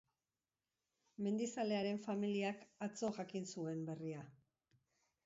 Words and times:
Mendizalearen 1.25 1.99
familiak 2.05 2.63
atzo 2.87 3.11
jakin 3.19 3.47
zuen 3.57 3.85
berria. 3.91 4.25